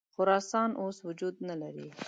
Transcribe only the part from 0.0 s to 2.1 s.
خراسان اوس وجود نه لري.